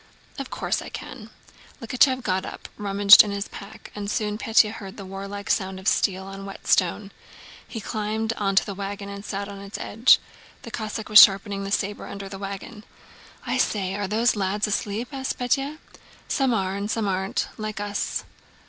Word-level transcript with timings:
"Of 0.39 0.49
course 0.49 0.81
I 0.81 0.89
can." 0.89 1.29
Likhachëv 1.79 2.23
got 2.23 2.43
up, 2.43 2.67
rummaged 2.75 3.23
in 3.23 3.29
his 3.29 3.47
pack, 3.47 3.91
and 3.93 4.09
soon 4.09 4.39
Pétya 4.39 4.71
heard 4.71 4.97
the 4.97 5.05
warlike 5.05 5.47
sound 5.51 5.79
of 5.79 5.87
steel 5.87 6.23
on 6.23 6.43
whetstone. 6.43 7.11
He 7.67 7.79
climbed 7.79 8.33
onto 8.33 8.63
the 8.65 8.73
wagon 8.73 9.09
and 9.09 9.23
sat 9.23 9.47
on 9.47 9.59
its 9.61 9.77
edge. 9.77 10.17
The 10.63 10.71
Cossack 10.71 11.07
was 11.07 11.21
sharpening 11.21 11.65
the 11.65 11.71
saber 11.71 12.07
under 12.07 12.27
the 12.27 12.39
wagon. 12.39 12.83
"I 13.45 13.59
say! 13.59 13.93
Are 13.93 14.07
the 14.07 14.27
lads 14.35 14.65
asleep?" 14.65 15.09
asked 15.11 15.37
Pétya. 15.37 15.77
"Some 16.27 16.51
are, 16.51 16.75
and 16.75 16.89
some 16.89 17.07
aren't—like 17.07 17.79
us." 17.79 18.23